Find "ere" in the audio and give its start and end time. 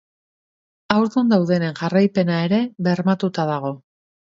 2.49-2.65